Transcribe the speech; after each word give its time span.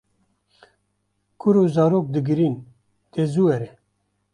Kur 1.39 1.55
û 1.63 1.65
zarok 1.75 2.05
digrîn, 2.13 2.55
de 3.13 3.23
zû 3.31 3.41
were 3.47 3.69